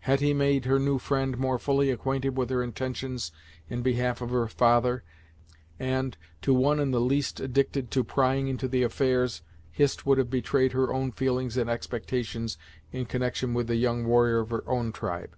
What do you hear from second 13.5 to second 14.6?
with the young warrior of